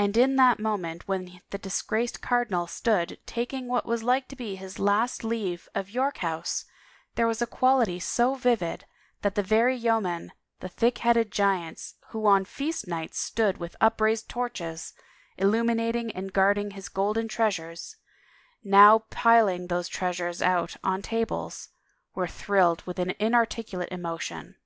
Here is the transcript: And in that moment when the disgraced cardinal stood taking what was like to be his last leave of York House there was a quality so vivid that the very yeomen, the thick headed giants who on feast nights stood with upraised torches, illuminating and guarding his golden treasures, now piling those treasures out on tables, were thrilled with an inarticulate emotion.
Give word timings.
And 0.00 0.16
in 0.16 0.34
that 0.34 0.58
moment 0.58 1.06
when 1.06 1.40
the 1.50 1.58
disgraced 1.58 2.20
cardinal 2.20 2.66
stood 2.66 3.20
taking 3.24 3.68
what 3.68 3.86
was 3.86 4.02
like 4.02 4.26
to 4.30 4.34
be 4.34 4.56
his 4.56 4.80
last 4.80 5.22
leave 5.22 5.68
of 5.76 5.90
York 5.90 6.16
House 6.18 6.64
there 7.14 7.28
was 7.28 7.40
a 7.40 7.46
quality 7.46 8.00
so 8.00 8.34
vivid 8.34 8.84
that 9.22 9.36
the 9.36 9.42
very 9.44 9.76
yeomen, 9.76 10.32
the 10.58 10.68
thick 10.68 10.98
headed 10.98 11.30
giants 11.30 11.94
who 12.08 12.26
on 12.26 12.46
feast 12.46 12.88
nights 12.88 13.20
stood 13.20 13.58
with 13.58 13.76
upraised 13.80 14.28
torches, 14.28 14.92
illuminating 15.36 16.10
and 16.16 16.32
guarding 16.32 16.72
his 16.72 16.88
golden 16.88 17.28
treasures, 17.28 17.94
now 18.64 19.04
piling 19.08 19.68
those 19.68 19.86
treasures 19.86 20.42
out 20.42 20.74
on 20.82 21.00
tables, 21.00 21.68
were 22.12 22.26
thrilled 22.26 22.82
with 22.86 22.98
an 22.98 23.14
inarticulate 23.20 23.92
emotion. 23.92 24.56